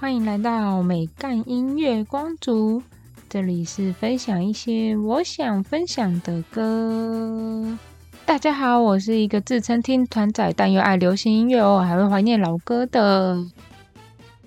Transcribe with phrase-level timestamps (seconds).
[0.00, 2.82] 欢迎来到美干音乐光族，
[3.28, 7.78] 这里是分享一些我想分享的歌。
[8.24, 13.44] 大家好，我是一个自称听团仔，但又爱流行音乐哦，还会怀念老歌的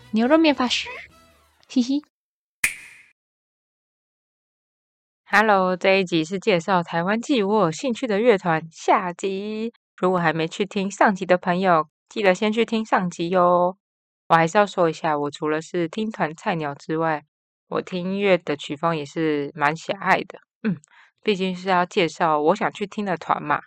[0.09, 0.89] 牛肉面法师，
[1.67, 2.01] 嘻嘻。
[5.29, 9.71] Hello，这一集是介绍台湾季我有兴趣的乐团下集。
[9.97, 13.77] 如果还没去听上集的朋友，记得先去听上集哟。
[14.33, 17.23] 我还是要说一下，我除了是听团菜鸟之外，
[17.67, 20.39] 我听音乐的曲风也是蛮狭隘的。
[20.63, 20.75] 嗯，
[21.21, 23.61] 毕竟是要介绍我想去听的团嘛，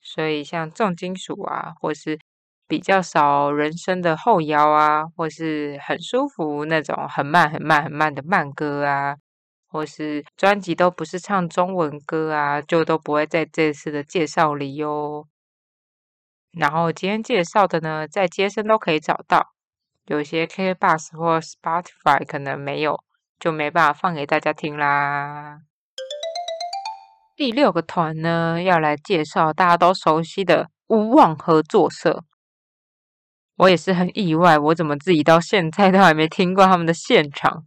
[0.00, 2.18] 所以像重金属啊，或是
[2.66, 9.16] 比较少人声的后摇啊，或是很舒服那种很慢很慢很慢的慢歌啊，
[9.68, 15.28] 或是专辑都不是唱中文歌啊，就都不会在这次的介绍里哟。
[16.52, 19.52] 然后今天介绍的呢，在街声都可以找到。
[20.06, 23.02] 有些 K Bus 或 Spotify 可能没有，
[23.38, 25.60] 就没办法放给大家听啦。
[27.36, 32.24] 第六个团呢，要来介绍大家都熟悉的无望合作社。
[33.56, 37.64] 我也是很意外，我怎么自己到现在都还没听过他们的现场？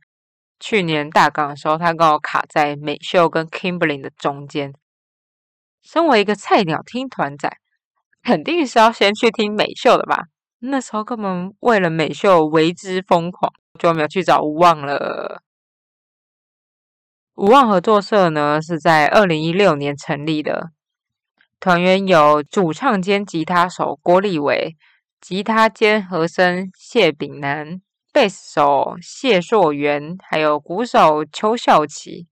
[0.59, 4.73] 去年大港的时候，他刚好卡在美秀跟 Kimberly 的中间。
[5.81, 7.57] 身为一个菜鸟听团仔，
[8.23, 10.27] 肯定是要先去听美秀的吧。
[10.65, 15.41] 那时候根本为了美秀为之疯狂，就没有去找无望了。
[17.35, 20.71] 无望合作社呢是在二零一六年成立的，
[21.59, 24.77] 团员有主唱兼吉他手郭立伟、
[25.19, 27.81] 吉他兼和声谢炳南、
[28.13, 32.27] 贝斯手谢硕元，还有鼓手邱孝奇。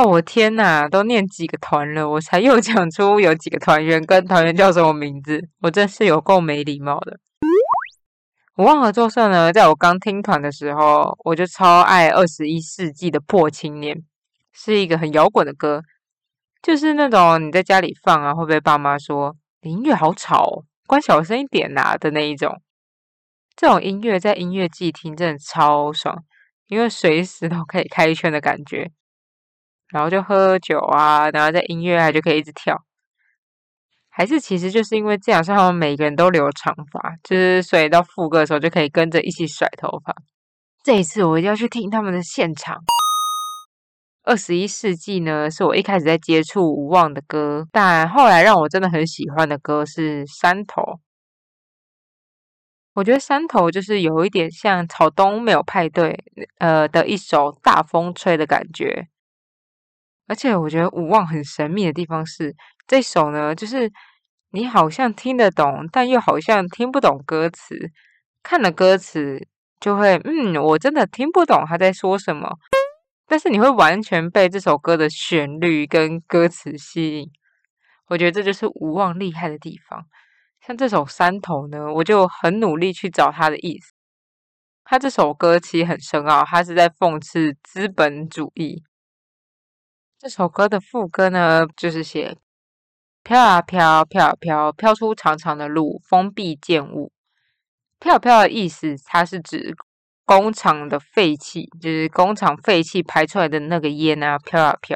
[0.00, 7.18] 哦，我天哪，都念几个团了，我才又讲出有几个团员跟团员叫什么名字，我真是有够没礼貌的。
[8.56, 14.02] 无望合作社呢，在我刚听团的时候，我就超爱二十一世纪的破青年，
[14.54, 15.82] 是一个很摇滚的歌，
[16.62, 22.58] 就是那种你在家里放啊，会被爸妈说音乐好吵，关小声一点呐的那一种。
[23.54, 26.24] 这种音乐在音乐季听真的超爽，
[26.68, 28.90] 因为随时都可以开一圈的感觉。
[29.92, 32.84] 然后就喝酒啊，然后在音乐还就可以一直跳，
[34.08, 40.14] 还是其实就是因为这样，所以他们每个人都留长发，就是所以到副歌的时候就可以跟着一起甩头发。
[40.82, 42.78] 这一次我一定要去听他们的现场。
[44.22, 51.00] 二十一世纪呢，是我一开始在接触无望的歌，但后来让我真的很喜欢的歌是山头。
[52.94, 56.22] 我觉得山头就是有一点像草东没有派对
[56.58, 59.08] 呃的一首大风吹的感觉。
[60.30, 62.54] 而且我觉得无望很神秘的地方是，
[62.86, 63.90] 这首呢，就是
[64.52, 67.76] 你好像听得懂，但又好像听不懂歌词。
[68.40, 69.44] 看了歌词
[69.80, 72.48] 就会，嗯，我真的听不懂他在说什么。
[73.26, 77.28] 但是你会完全被这首歌的旋律跟歌词吸引。
[78.06, 80.04] 我觉得这就是无望厉害的地方。
[80.64, 83.92] 像这首《山头》呢，我就很努力去找它的意思。
[84.84, 88.84] 他这首歌其实很深奥，他是在讽刺资本主义。
[90.20, 92.36] 这首歌的副歌呢，就是写
[93.22, 97.10] 飘啊飘，飘啊飘，飘出长长的路，封闭建物。
[97.98, 99.74] 飘啊飘的意思，它是指
[100.26, 104.94] 工厂的废气，就是工厂废气排出来的那个烟啊，飘啊飘。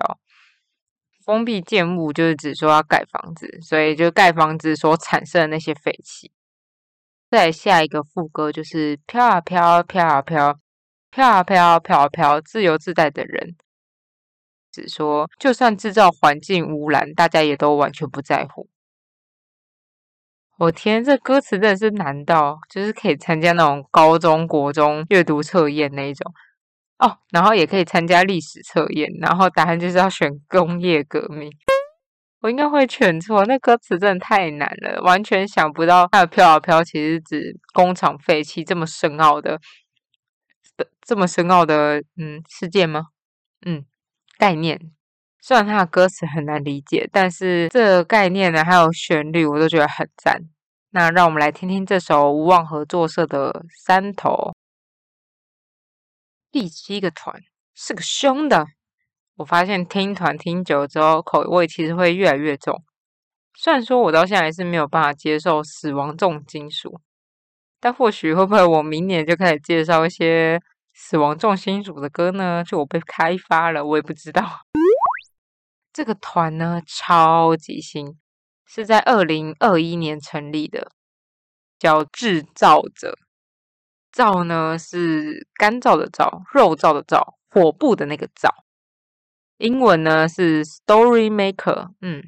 [1.24, 6.32] 封闭建物就是指说要盖房子，所以就盖房子所产生的那些废气。
[7.30, 10.60] 再下一个副歌就是飘啊飘，飘啊飘，
[11.10, 13.56] 飘啊飘，飘啊飘，自由自在的人。
[14.74, 18.68] 只说，就算制造环境污染，大家也都完全不在乎。
[20.58, 26.32] 我天，这歌词真的是难到，就是可以参加那种高中国中阅读测验那一种
[26.98, 31.50] 哦，然后也可以参加历史测验，然后答案就是要选工业革命。
[32.40, 39.58] 我应该会选错，那歌词真的太难了，完全想不到它的飘啊飘，其实指工厂废气这么深奥的、
[41.00, 43.06] 这么深奥的嗯事件吗？
[43.64, 43.84] 嗯。
[44.38, 44.92] 概念
[45.40, 50.40] 虽然它的歌词很难理解，但是这概念呢，还有旋律，我都觉得很赞。
[50.90, 53.52] 那让我们来听听这首无望合作社的
[53.86, 54.31] 《山头》。
[56.50, 57.42] 第七个团
[57.75, 58.66] 是个凶的，
[59.36, 62.82] 我发现听团听久之后，口味其实会越来越重。
[63.54, 67.00] 虽然说我到现在还是没有办法接受死亡重金属，
[67.80, 70.58] 但或许会不会我明年就开始介绍一些。
[70.94, 74.61] 死亡重金属的歌呢，就我被开发了，我也不知道。
[75.93, 78.17] 这个团呢，超级新，
[78.64, 80.91] 是在二零二一年成立的，
[81.79, 83.19] 叫制造者。
[84.12, 88.49] 燥呢是干燥的燥，肉燥的燥，火部的那个燥。
[89.56, 92.23] 英文呢是 Story Maker，嗯，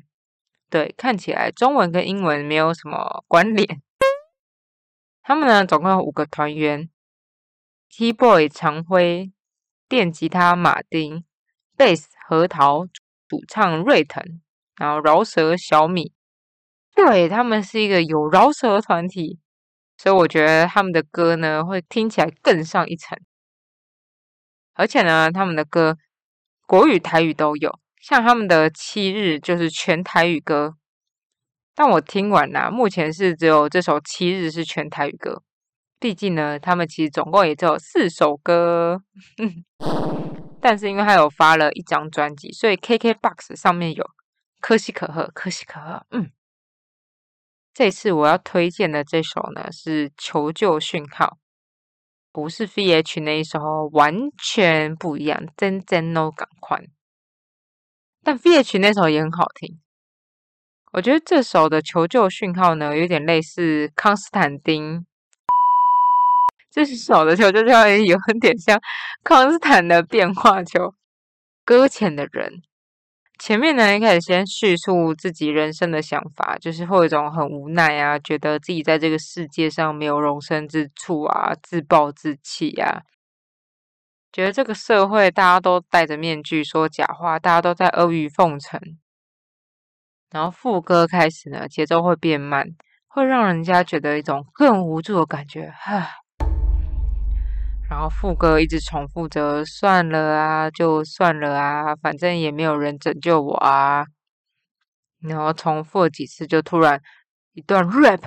[0.69, 3.81] 对，看起来中文跟英文没有什么关联。
[5.23, 6.89] 他们呢总共有五个团员
[7.97, 9.33] ：Keyboard 常辉、
[9.89, 11.25] 电吉他马丁、
[11.79, 12.85] Bass 核桃、
[13.27, 14.23] 主唱瑞腾，
[14.77, 16.13] 然后饶舌小米。
[16.95, 19.39] 对他们是一个有饶舌团体，
[19.97, 23.19] 所以我觉得他们的歌呢会听起来更上一层。
[24.75, 25.97] 而且呢，他们的歌。
[26.69, 30.75] 国语、台语都有，像他们的《七日》就是全台语歌，
[31.77, 35.45] 但我听完啦，目前是只有这首《七日》是全台语歌。
[35.99, 39.03] 毕竟呢，他们其实总共也只有四首歌，
[40.61, 44.05] 但是因为他有发了一张专辑，所以 KKBOX 上面有，
[44.61, 46.07] 可喜可贺，可喜可贺。
[46.11, 46.31] 嗯，
[47.73, 51.27] 这次我要推荐的这首呢是《求救讯号》。
[52.33, 53.59] 不是 VH 那一首，
[53.93, 56.85] 完全不一样，真真 no 感宽。
[58.23, 59.81] 但 VH 那首也很好听。
[60.93, 65.07] 我觉得这首的求救讯号呢，有点类似康斯坦丁。
[66.77, 68.79] 这首的求救讯号有点像
[69.25, 70.95] 康斯坦的变化球，
[71.65, 72.61] 搁浅的人。
[73.39, 83.01] 前面呢，一开始先叙述自己人生的想法，就是会有一种很无奈啊，觉得自己在这个世界上没有容身之处啊，自暴自弃啊，
[84.31, 88.79] 觉得这个社会大家都戴着面具说假话，大家都在阿谀奉承。
[90.31, 92.69] 然后副歌开始呢，节奏会变慢，
[93.07, 96.26] 会让人家觉得一种更无助的感觉，唉。
[97.89, 104.05] 然后副歌一直重复着“算了啊，就算了啊，反正也没有人拯救我啊。”
[105.23, 107.01] 然后重复了几次，就突然
[107.53, 108.21] 一段 rap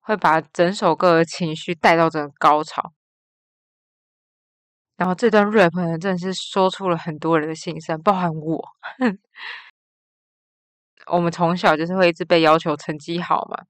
[0.00, 2.92] 会把整首歌的情绪带到整个高潮。
[4.96, 8.68] 然后这段 rap 呢，真的是说出了很多人的心声，包含我。
[11.06, 13.64] 我们从小就是会一直被要求成绩好嘛。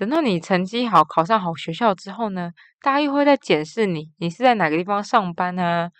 [0.00, 5.90] 等到你成绩好，考上好学校之后呢，大家又会在检视你，你是在哪个地方上班啊？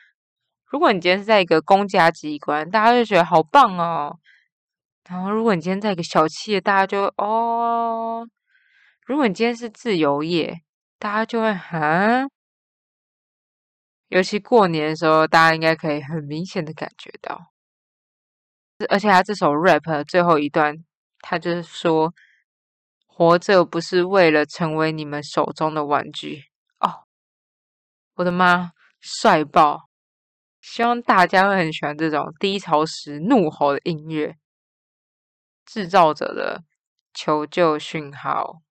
[0.64, 4.18] 如果你今天是在一个公家机关，大家就觉得好棒哦。
[5.06, 8.26] 然后如果你今天在一个小企业，大家就哦。
[9.04, 10.62] 如果你今天是自由业，
[10.98, 12.26] 大家就会哈。
[14.08, 17.52] 尤其过年的时候，大家应该可以很明显的感觉到。
[18.88, 20.82] 而且他这首 rap 的最后一段，
[21.20, 22.14] 他就是说。
[23.20, 26.44] 活着不是为了成为你们手中的玩具
[26.78, 27.04] 哦！
[28.14, 29.90] 我的妈，帅爆！
[30.62, 34.38] 希望大家会很喜欢这种低潮时怒吼的音乐。
[35.66, 36.64] 制造者的
[37.12, 38.62] 求救讯号。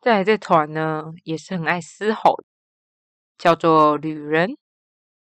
[0.00, 2.42] 再来这团呢，也是很爱嘶吼，
[3.38, 4.58] 叫做旅人。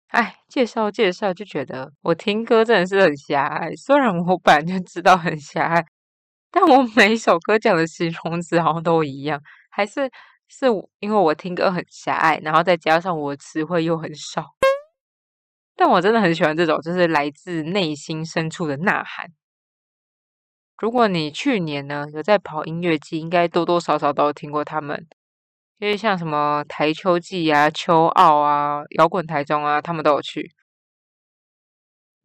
[0.08, 3.74] 哎，介绍介绍就觉得我听歌真的是很狭隘。
[3.76, 5.84] 虽然我本来就知道很狭隘，
[6.50, 9.38] 但我每一首歌讲的形容词好像都一样，
[9.70, 10.10] 还是
[10.48, 10.66] 是
[11.00, 14.46] 因为我听歌很狭隘，然后再加上我词汇又很少。
[15.76, 19.30] 但我真的很喜欢这种，就是来自内心深处的呐喊。
[20.78, 25.06] 如果你去年呢有在跑音乐季，应该多多少少都有听过他们。
[25.78, 30.52] 因为像什么台秋季啊、秋奥啊、摇滚台中啊，他们都有去，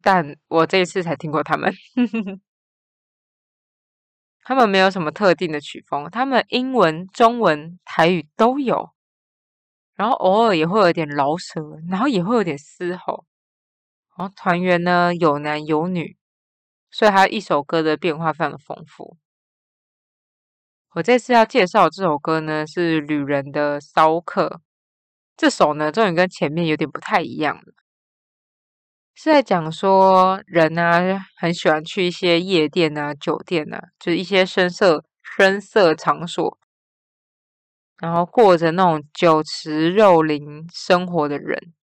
[0.02, 1.72] 但我这一次才听过他们。
[4.42, 8.90] 他们没有什么特定的曲风，他们英文、中文、台语都有，
[9.94, 13.24] 然后偶尔也会有点饶舌，然后也会有点嘶吼。
[14.16, 16.16] 然后团员呢有男有女，
[16.90, 19.16] 所以他一首歌的变化非常的丰富。
[20.94, 24.60] 我这次要介绍这首歌呢，是旅人的骚客。
[25.36, 27.74] 这首呢，终于跟前面有点不太一样了，
[29.12, 36.56] 是在讲说人啊，很喜欢去一些夜店啊、酒店啊，就是一些深色深色场所，
[37.98, 41.74] 然后过着那种酒池肉林生活的人。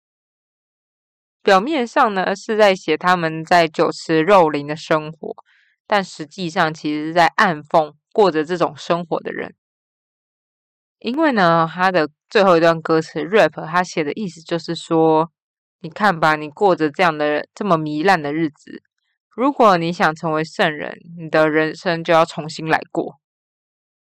[1.42, 5.34] 表面上呢，是在写他们在酒池肉林的生活，
[5.88, 7.94] 但实际上其实是在暗讽。
[8.12, 9.54] 过着这种生活的人，
[10.98, 15.30] 因为呢，他的最后一段歌词 rap，他写的意思就是说，
[15.80, 18.82] 你看吧，你过着这样的这么糜烂的日子，
[19.28, 23.20] 如果你想成为圣人，你的人生就要重新来过。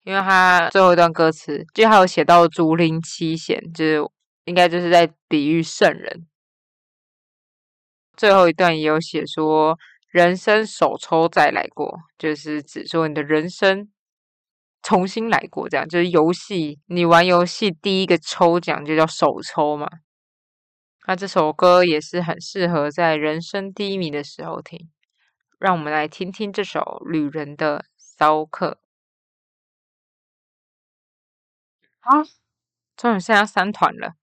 [0.03, 4.09] 因为他最后一段歌词就还有写到竹林七贤，就是
[4.45, 6.27] 应该就是在比喻圣人。
[8.15, 9.77] 最后一段也有写说。
[10.09, 13.91] 人生手抽再来过，就是指说你的人生
[14.81, 19.87] 重新来过，这样就是游戏，你玩游戏第一个抽奖就叫首抽嘛。
[21.05, 24.89] 那这首歌也是很适合在人生低迷的时候听，
[25.59, 28.71] 让我们来听听这首《旅人的骚客》。
[31.99, 32.23] 好，
[32.95, 34.15] 终于剩下三团了。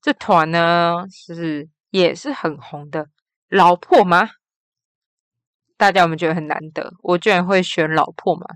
[0.00, 3.08] 这团呢是也是很红的，
[3.48, 4.30] 老破吗？
[5.76, 6.92] 大家有没有觉得很难得？
[7.02, 8.46] 我居然会选老破嘛，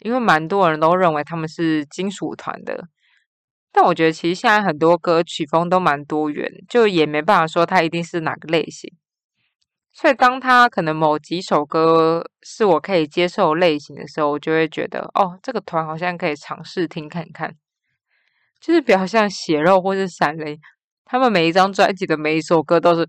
[0.00, 2.88] 因为蛮多人都认为他们是金属团的。
[3.72, 8.92] 但我觉得其实现在很多歌曲风都蛮多元，就也没办法说它一定是哪个类型。
[9.92, 17.54] 所以当他可能某几首歌是我可以接受类型的时候，我就会觉得哦，这个团好像可以尝试听看看。
[18.60, 20.58] 就是比较像血肉或是闪雷，
[21.04, 23.08] 他们每一张专辑的每一首歌都是，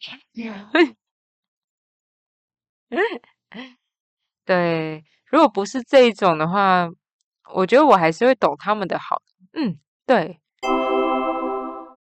[4.44, 6.88] 对，如果不是这一种的话，
[7.54, 9.22] 我觉得我还是会懂他们的好。
[9.52, 10.40] 嗯，对，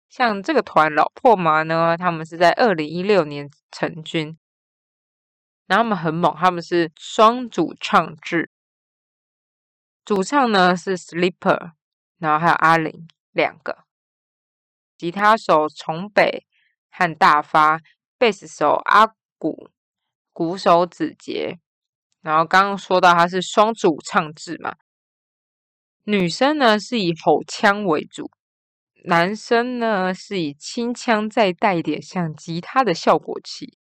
[0.10, 4.38] 像这个团老破麻呢，他们是在二零一六年成军，
[5.66, 8.52] 然后他们很猛，他们是双主唱制，
[10.06, 11.72] 主唱呢是 Sleeper，
[12.20, 13.86] 然后还有阿玲两个，
[14.98, 16.46] 吉他手重北
[16.92, 17.82] 和大发，
[18.18, 19.70] 贝斯手阿古，
[20.38, 21.58] 鼓手子杰，
[22.22, 24.76] 然后刚刚说到他是双主唱制嘛。
[26.04, 28.30] 女生呢是以吼腔为主，
[29.06, 33.80] 男生呢是以轻腔再带一点像吉他的效果器。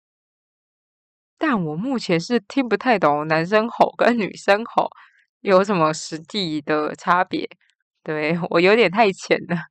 [1.38, 4.90] 但我目前是听不太懂男生吼跟女生吼
[5.38, 7.48] 有什么实际的差别，
[8.02, 9.68] 对我有点太浅了。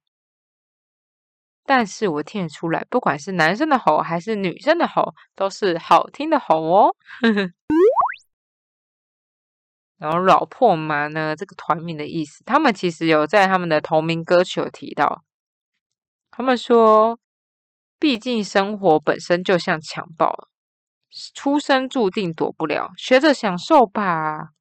[1.69, 6.95] 但是我听得出来，不管是男生的吼还是女生的吼，都是好听的吼哦。
[9.99, 15.23] 然后老破麻呢，这个团名的意思，他们其实有在他们的同名歌曲有提到。
[16.31, 17.19] 他们说，
[17.99, 20.47] 毕竟生活本身就像强暴，
[21.35, 24.53] 出生注定躲不了，学着享受吧。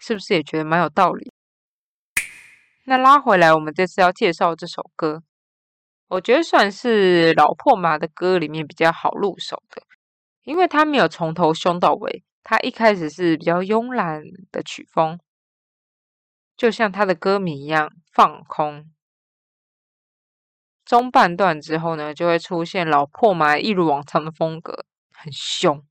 [0.00, 1.30] 是不是也觉得蛮有道理？
[2.88, 5.24] 那拉回来，我们这次要介绍这首歌，
[6.06, 9.82] 我觉得算是老破麻的歌里面比较好入手的，
[10.44, 12.22] 因为他没有从头凶到尾。
[12.44, 15.18] 他一开始是比较慵懒的曲风，
[16.56, 18.88] 就像他的歌名一样放空。
[20.84, 25.84] 中半段之后呢，就会出现老破麻一如往常的风格，很凶，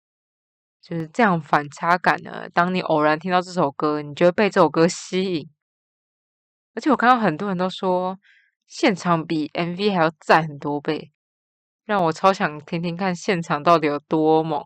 [0.81, 2.47] 就是这样反差感呢。
[2.53, 5.49] 当你偶然听到这首歌，你就会被这首歌吸引。
[6.75, 8.19] 而且我看到很多人都说，
[8.67, 11.11] 现场比 MV 还要赞很多倍，
[11.85, 14.63] 让我超想听听看现场到底有多猛。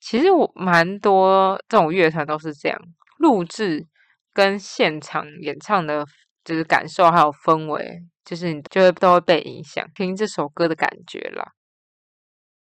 [0.00, 2.80] 其实我蛮多这种乐团都是这样，
[3.18, 3.86] 录制
[4.32, 6.06] 跟现场演唱的，
[6.42, 11.52] 就是感受还有氛围，就是你就会都会被影响，听这首歌的感觉啦。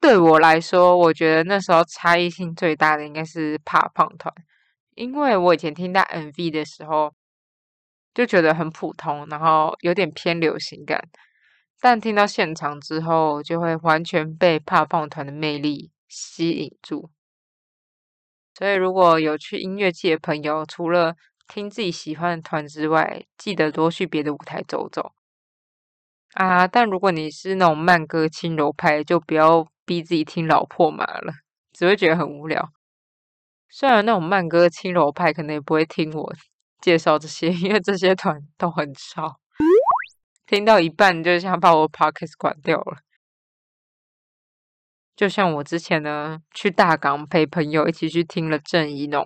[0.02, 4.34] 对我来说，我觉得那时候差异性最大的应该是怕胖团，
[4.96, 7.14] 因为我以前听到 MV 的时候
[8.14, 11.02] 就觉得很普通，然后有点偏流行感，
[11.80, 15.92] 但听到现场之后，就会完全被怕胖团的魅力。
[16.08, 17.10] 吸引住，
[18.56, 21.16] 所以如果有去音乐界的朋友，除了
[21.48, 25.14] 听自己喜欢的团之外，记得多去别的舞台走走
[26.36, 26.68] 啊！
[26.68, 31.34] 但如果你是那种慢歌轻柔派，就不要逼自己听老破马了，
[31.74, 32.72] 只会觉得很无聊。
[33.76, 36.32] 虽然那种慢歌轻柔派可能也不会听我
[36.80, 39.40] 介绍这些， 因为这些团都很吵，
[40.46, 42.98] 听到一半就像把我 podcast 关掉了。
[45.16, 49.26] 就像我之前呢，去大港陪朋友一起去听了郑怡农，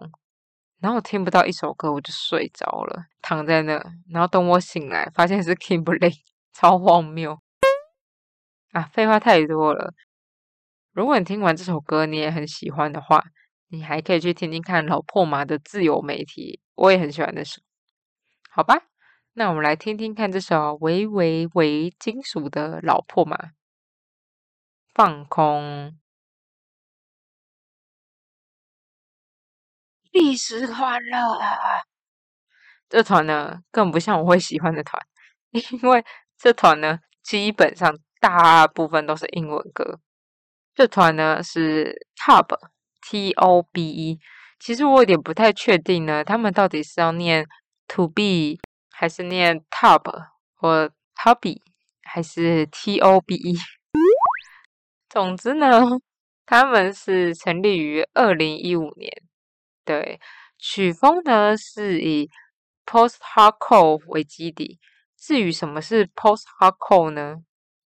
[0.80, 6.16] 然后听不到一首歌我就睡着了，躺在那，然后等我醒来，发现是 Kimberly，
[6.56, 7.38] 超荒谬
[8.72, 8.84] 啊！
[8.84, 9.94] 废话太多了。
[10.94, 13.22] 如果你听完这首歌你也很喜欢的话，
[13.70, 17.62] 你还可以去听听看老破麻的自由媒体，我也很喜欢那首。
[18.50, 18.82] 好吧，
[19.34, 23.52] 那我们来听听看这首微微微金属的老破麻。
[24.96, 25.98] 放空，
[30.12, 31.40] 历史团了。
[32.90, 35.02] 这团呢，更不像我会喜欢的团，
[35.52, 36.04] 因为
[36.38, 40.00] 这团呢，基本上大部分都是英文歌。
[40.76, 42.08] 这团呢是
[43.10, 44.20] T O B E，。
[44.60, 47.48] 其实我有点不太确定呢，他们到底是要念
[47.88, 48.60] To Be
[48.92, 50.04] 还是念 Tob，
[50.56, 51.62] 或 Toby，
[52.04, 53.56] 还是 T O B E？
[55.08, 55.84] 总之呢，
[56.46, 59.10] 他们是成立于二零一五年，
[59.86, 60.20] 对，
[60.58, 62.30] 曲风呢是以
[62.86, 64.80] post hardcore 为基底。
[65.16, 67.38] 至于什么是 post hardcore 呢？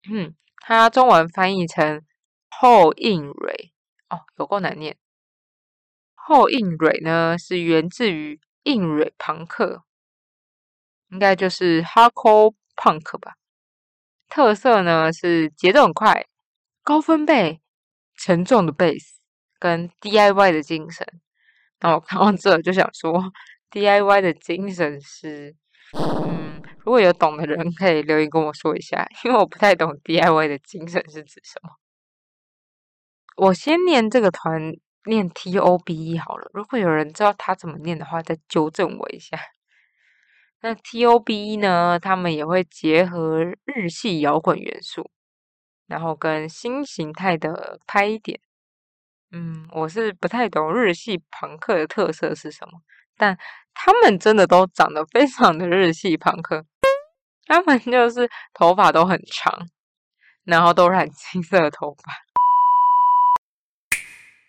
[0.10, 2.02] 嗯，它中文翻译成
[2.50, 3.74] 后硬蕊
[4.10, 4.96] 哦，有够难念。
[6.30, 9.84] 后硬蕊呢是源自于硬蕊朋克，
[11.10, 13.34] 应该就是 hardcore punk 吧。
[14.28, 16.28] 特色呢是节奏很快、
[16.84, 17.60] 高分贝、
[18.16, 19.16] 沉重的 bass
[19.58, 21.04] 跟 DIY 的精神。
[21.80, 23.34] 那我看到这就想说，
[23.72, 25.56] DIY 的精神是，
[25.94, 31.72] 嗯，如果有懂的人可以留言跟我说一下，因为我不太懂 DIY 的精神是指什么。
[33.38, 34.74] 我先念这个团
[35.06, 39.39] 念 T O B E 好了，如果有人知道他怎么念的话，再纠正我一下。
[40.62, 41.98] 那 T O B E 呢？
[42.00, 45.10] 他们也会结合日系摇滚元素，
[45.88, 48.39] 然后跟新形态的拍点。
[49.32, 52.82] 嗯，我是不太懂日系朋克的特色是什么，
[53.15, 53.38] 但
[53.74, 56.65] 他们真的都长得非常的日系朋克。
[57.46, 59.68] 他们就是头发都很长，
[60.44, 62.12] 然后都染 金色的头发。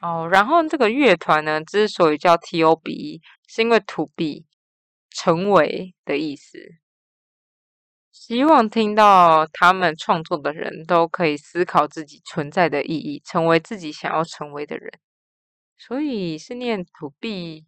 [0.01, 4.47] 哦，然后这个乐团呢，之所以叫 T O B 是因为 To B。
[5.13, 6.57] 成为的意思，
[8.13, 14.89] 希望听到他们创作的人都可以思考自己存在的意义，成为自己想要成为的人。
[15.77, 17.67] 所以是念土币，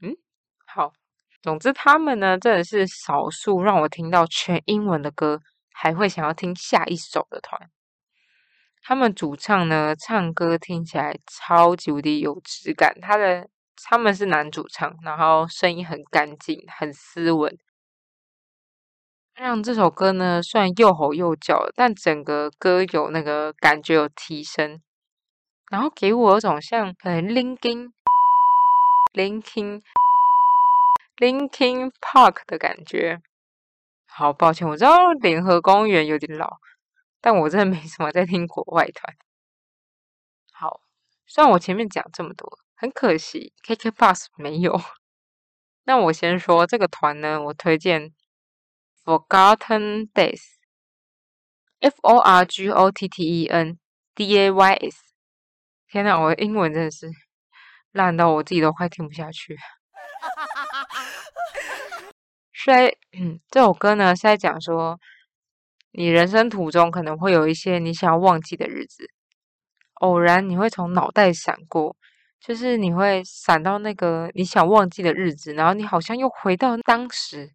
[0.00, 0.16] 嗯，
[0.64, 0.92] 好。
[1.42, 5.40] 总之，他们呢真的是少数让我听到全英文的歌
[5.72, 7.68] 还会想要听下一首的团。
[8.82, 13.48] 他们主唱呢唱歌听起来超级无敌有质感，他的。
[13.84, 17.58] 他们是男主唱，然后声音很干净、很斯文，
[19.34, 24.80] 让这首歌呢虽然又吼又叫，但整个歌有那个感觉有提升，
[25.68, 27.90] 然后给我一种像可能 Linkin、
[29.14, 29.82] Linkin、
[31.16, 33.20] Linkin Park 的感觉。
[34.06, 36.58] 好抱歉，我知道联合公园有点老，
[37.22, 39.16] 但我真的没什么在听国外团。
[40.52, 40.82] 好，
[41.26, 42.58] 虽然我前面讲这么多。
[42.74, 44.78] 很可惜，KK Bus 没有。
[45.84, 48.12] 那我先说这个团呢，我推荐
[49.04, 53.78] Forgotten Days，F O R G O T T E N
[54.16, 54.98] D A Y S。
[55.88, 57.08] 天呐，我的英文真的是
[57.92, 59.56] 烂到我自己都快听不下去。
[62.52, 62.96] 是在
[63.48, 64.98] 这首歌呢，是在讲说
[65.92, 69.08] 你人生途中可能会有一些你想要忘记的日子，
[69.94, 71.96] 偶然你会从脑袋闪过。
[72.40, 77.54] 就是你会闪到那个你想忘记的日子，然后你好像又回到当时，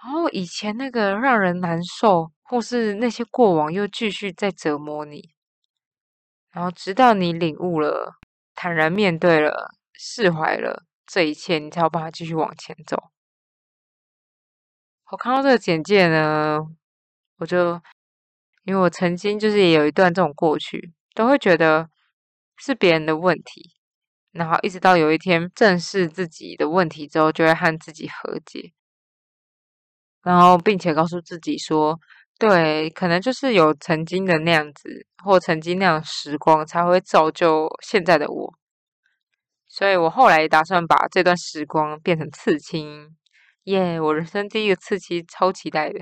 [0.00, 5.30] 然后以前那个让人难受，或是那些过往又继续在折磨你，
[6.52, 8.14] 然后直到你领悟了，
[8.54, 13.10] 坦然面对了，释怀了这一切，你才有办法继续往前走。
[15.10, 16.60] 我看到这个简介呢，
[17.38, 17.80] 我就
[18.64, 21.88] 因为我曾经就是也有一段这种过去，都会觉得
[22.56, 23.72] 是别人的问题。
[24.30, 28.72] 然后一直到有一天正视自己的问题之后，就会和自己和解，
[30.22, 31.98] 然后并且告诉自己说
[32.38, 38.54] ：“对，可能就是有曾经的那样子，或曾经那样时光，才会造就现在的我。”
[39.66, 43.16] 所以我后来打算把这段时光变成刺青，
[43.64, 43.98] 耶！
[44.00, 46.00] 我人生第一个刺青，超期待的。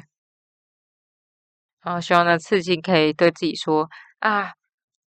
[1.87, 4.53] 然后希望那刺青可以对自己说：“啊，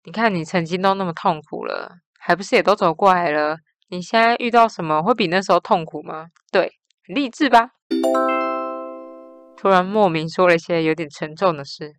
[0.05, 3.57] 你看你曾经都那么痛苦了。”还不是也都走过来了？
[3.89, 6.27] 你现在遇到什么会比那时候痛苦吗？
[6.53, 6.71] 对，
[7.07, 7.71] 很励志吧？
[9.57, 11.95] 突然莫名说了一些有点沉重的事，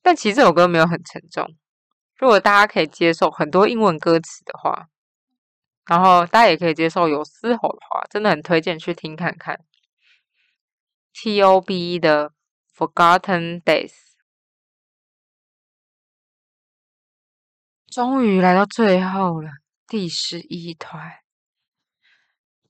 [0.00, 1.56] 但其实这首歌没有很沉重。
[2.18, 4.86] 如果大家可以接受很多英文歌词的话，
[5.86, 9.58] 然后大家也可以接受有嘶吼的话，真的很推荐去听看看。
[11.14, 11.98] T.O.B.
[11.98, 12.30] 的
[12.78, 13.92] Forgotten Days。
[17.88, 19.50] 终于来到最后了，
[19.88, 21.18] 第十一团。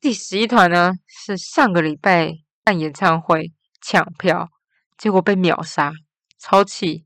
[0.00, 2.32] 第十一团呢，是上个礼拜
[2.64, 4.48] 办演唱会抢票，
[4.96, 5.92] 结果被秒杀，
[6.38, 7.04] 超气！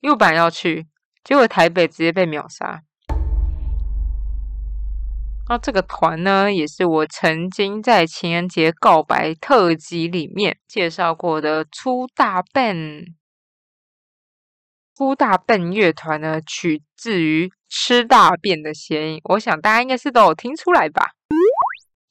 [0.00, 0.88] 又本要去，
[1.22, 2.84] 结果台北直接被秒杀。
[5.46, 13.14] 那这个团呢，也是我曾经在情人节告白特辑里面介绍过的粗大笨。
[14.94, 21.10] 粗大笨乐团呢，取自于吃大便的谐音，我想大家应该是都有听出来吧。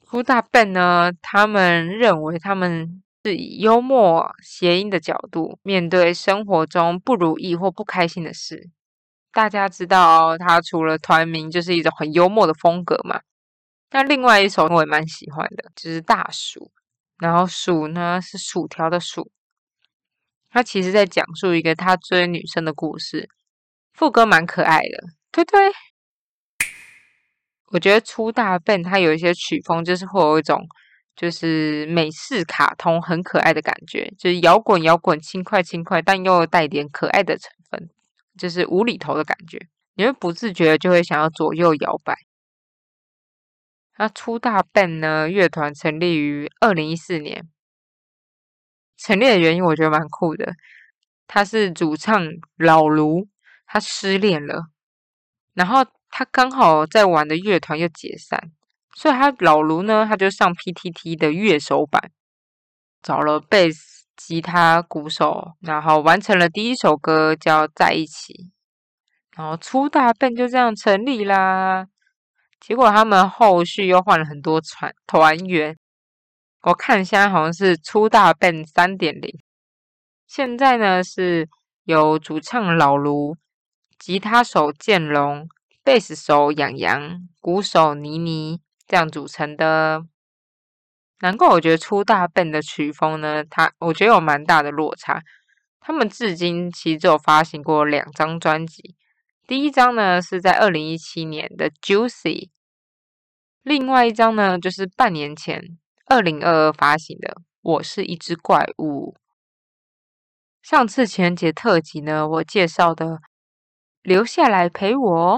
[0.05, 8.69] 粗大笨呢，他们认为他们是以幽默谐音的角度面对生活中不如意或不开心的事。
[9.33, 13.19] 大家知道，他除了团名就是一种很幽默的风格嘛，
[13.91, 16.59] 那另外一首我也蛮喜欢的，就是《大薯》，
[17.17, 19.29] 然后“薯”呢是薯条的“薯”。
[20.49, 23.27] 他其实在讲述一个他追女生的故事，
[23.93, 25.59] 副歌蛮可爱的，对对。
[27.71, 30.61] 我觉得出大笨，它有一些曲风，就是会有一种
[31.15, 37.51] 就是美式卡通很可爱的感觉，就是摇滚摇滚轻快轻快，但又带点可爱的成，
[38.37, 42.15] 就是无厘头的感觉，你会不自觉就会想要左右摇摆。
[43.97, 45.29] 那出大笨呢？
[45.29, 47.47] 乐团成立于二零一四年，
[48.97, 50.53] 成立的原因我觉得蛮酷的，
[51.27, 52.25] 他是主唱
[52.57, 53.27] 老卢，
[53.65, 54.67] 他失恋了，
[55.53, 55.85] 然后。
[56.15, 58.51] 他刚好在玩的乐团又解散，
[58.95, 62.11] 所以他老卢呢，他就上 PTT 的乐手版，
[63.01, 68.33] 找了贝斯、吉他、鼓手，然后完成了第一首歌叫《在一起》，
[69.35, 71.87] 然后出大笨就这样成立啦。
[72.59, 75.77] 结果他们后续又换了很多团团员，
[76.61, 79.29] 我看现在好像是出大笨三点零，
[80.27, 81.49] 现在呢是
[81.83, 83.35] 由主唱老卢、
[83.99, 85.47] 吉他手建龙。
[85.85, 90.05] 贝斯手杨洋、鼓手倪妮这样组成的，
[91.23, 95.21] 难怪我觉得出大笨的曲风呢，它我觉得有蛮大的落差。
[95.79, 98.97] 他们至今其实只有发行过两张专辑，
[99.47, 102.47] 第一张呢是在二零一七年的《Juicy》，
[103.61, 107.29] 另外一张呢就是半年前二零二二发行的
[107.61, 109.13] 《我是一只怪物》。
[110.61, 113.05] 上次情人节特辑呢，我介绍的
[114.01, 115.37] 《留下来陪我》。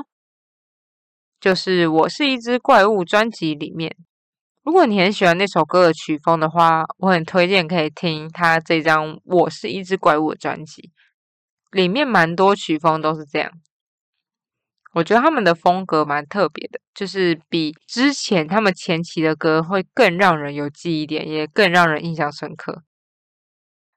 [1.39, 3.95] 就是我是一只怪物专辑里面，
[4.65, 10.91] 如果你很喜欢那首歌的曲风的话，我很推荐可以听他这张我是一只怪物的专辑，
[11.69, 13.51] 里面蛮多曲风都是这样。
[14.93, 22.81] 我觉得他们的风格蛮特别的，就是比之前他们前期的歌会更让人有记忆点，也更让人印象深刻。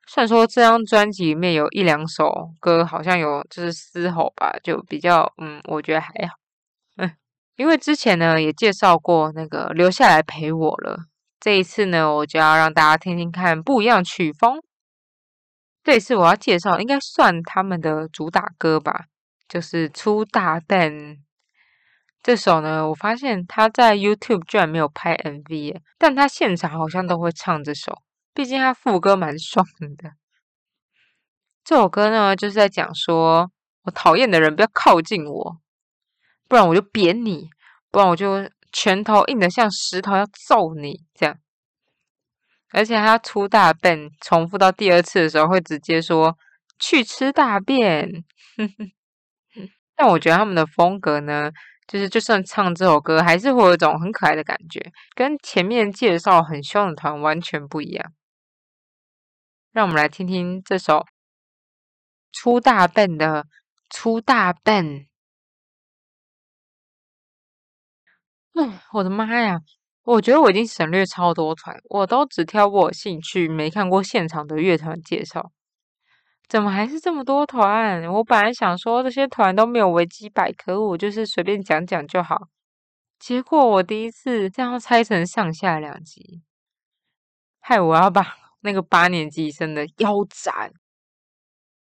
[0.06, 6.47] 虽然说这张专辑里面有一两首歌好像有就是嘶吼吧，就比较嗯，我觉得还好。
[7.58, 11.06] 因为之前呢也介绍过那个留下来陪我了，
[11.40, 14.62] 这一次呢我就要让大家听听看不一样曲风。
[15.82, 19.06] 这一次我要介绍应该算他们的主打歌吧，
[19.48, 21.16] 就是出大蛋
[22.22, 22.88] 这首呢。
[22.88, 27.92] 我发现他在 YouTube 居然没有拍 MV，但他现场好像都会唱这首，
[28.32, 29.66] 毕竟他副歌蛮爽
[29.96, 30.12] 的。
[31.64, 33.50] 这首歌呢就是在讲说
[33.82, 35.58] 我讨厌的人不要靠近我。
[36.48, 37.50] 不然我就扁你，
[37.90, 41.38] 不然我就拳头硬的像石头要揍你这样。
[42.70, 46.36] 而且他出大便，重复到第二次的时候会直接说
[46.78, 48.24] 去吃大便。
[49.96, 51.50] 但我觉得他们的风格呢，
[51.86, 58.12] 就是就算唱这首歌，还是会有一种很可爱的感觉，跟前面介绍很凶的团完全不一样。
[59.72, 61.04] 让我们来听听这首
[62.32, 63.46] 出大笨的
[63.90, 65.07] 出大笨。
[68.92, 69.58] 我的妈呀！
[70.04, 75.50] 我觉得我已经省略超多团，我都只挑过兴趣、没看过现场的乐团介绍。
[76.48, 78.02] 怎么还是这么多团？
[78.10, 82.48] 我本来想说这些团都没有维基百科，我就是随便讲讲就好。
[83.18, 86.40] 结果我第一次这样拆成上下两集，
[87.60, 88.24] 害我要把
[88.62, 90.72] 那个八年级生的腰斩。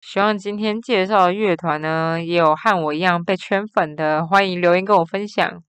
[0.00, 5.62] 希望今天介绍的乐团呢，也有和我一样被圈粉的，欢迎留言跟我分享。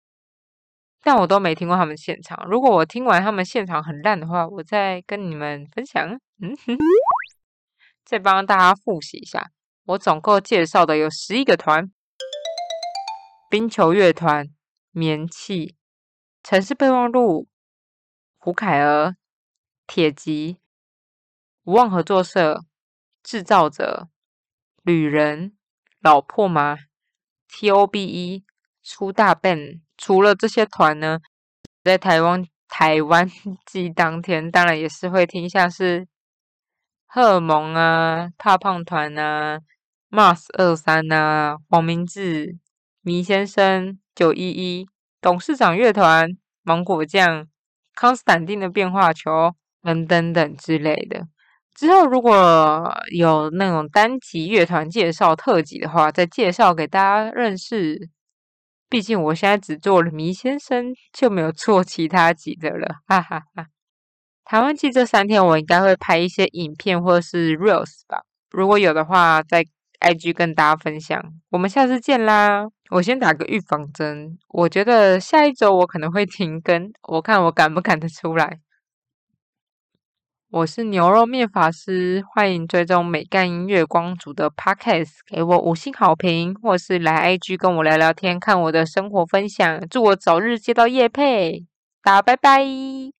[1.05, 2.47] 但我都没听过他们现场。
[2.49, 6.19] 如果我听完他们现场很烂的话，我再跟你们分享。
[6.41, 6.77] 嗯，哼，
[8.05, 9.51] 再帮大家复习一下，
[9.85, 11.93] 我总共介绍的有十一个团：
[13.51, 14.49] 冰球乐团、
[14.93, 15.77] 棉气、
[16.43, 17.49] 城市备忘录、
[18.39, 19.17] 胡凯儿、
[19.87, 20.59] 铁吉、
[21.65, 22.65] 无望合作社、
[23.23, 24.09] 制造者、
[24.83, 25.57] 旅人、
[26.01, 26.79] 老破麻、
[27.49, 28.44] T.O.B.E、
[28.85, 29.81] 出大笨。
[29.97, 31.19] 除了这些团呢，
[31.83, 33.29] 在台湾台湾
[33.67, 36.07] 季当天，当然也是会听像是
[37.07, 39.61] 荷尔蒙啊、怕胖团啊、
[40.11, 42.59] Mars 二三啊、黄明志、
[43.03, 44.87] 迷先生、九一一、
[45.21, 46.29] 董事长乐团、
[46.63, 47.47] 芒果酱、
[47.95, 51.29] 康斯坦丁的变化球等等等之类的。
[51.77, 58.11] 之后如果有那种单集乐团介绍特辑的话，再介绍给大家认识。
[58.95, 63.67] 毕竟我现在只做了迷先生，就没有做其他集的了，哈哈哈。
[64.45, 68.23] 台湾季这三天，我应该会拍一些影片或是 reels 吧。
[68.53, 69.65] 如果有的话，再
[69.99, 71.21] IG 跟大家分享。
[71.51, 72.69] 我们下次见啦！
[72.91, 78.61] 我先打个预防针，我觉得下一周我可能会停更，我看我赶不赶得出来。
[80.55, 89.85] 我是牛肉面法师，欢迎追踪美干音乐光族的 Podcast，给我五星好评，或是来 IG 跟我聊聊天，看我的生活分享。
[89.91, 91.67] 祝我早日接到叶配，
[92.05, 93.15] 大家拜拜。